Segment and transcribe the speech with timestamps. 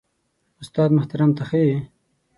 [0.61, 1.77] استاد محترم ته ښه يې؟